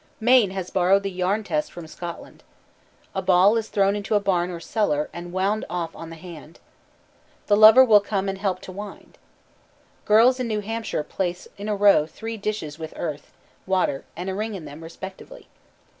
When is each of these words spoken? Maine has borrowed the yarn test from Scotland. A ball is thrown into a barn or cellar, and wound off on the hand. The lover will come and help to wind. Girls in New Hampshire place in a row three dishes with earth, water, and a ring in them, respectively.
Maine 0.19 0.49
has 0.49 0.71
borrowed 0.71 1.03
the 1.03 1.11
yarn 1.11 1.43
test 1.43 1.71
from 1.71 1.85
Scotland. 1.85 2.41
A 3.13 3.21
ball 3.21 3.55
is 3.55 3.67
thrown 3.67 3.95
into 3.95 4.15
a 4.15 4.19
barn 4.19 4.49
or 4.49 4.59
cellar, 4.59 5.11
and 5.13 5.31
wound 5.31 5.63
off 5.69 5.95
on 5.95 6.09
the 6.09 6.15
hand. 6.15 6.59
The 7.45 7.55
lover 7.55 7.85
will 7.85 7.99
come 7.99 8.27
and 8.27 8.39
help 8.39 8.61
to 8.61 8.71
wind. 8.71 9.19
Girls 10.05 10.39
in 10.39 10.47
New 10.47 10.61
Hampshire 10.61 11.03
place 11.03 11.47
in 11.55 11.69
a 11.69 11.75
row 11.75 12.07
three 12.07 12.35
dishes 12.35 12.79
with 12.79 12.95
earth, 12.97 13.31
water, 13.67 14.03
and 14.15 14.27
a 14.27 14.33
ring 14.33 14.55
in 14.55 14.65
them, 14.65 14.81
respectively. 14.83 15.47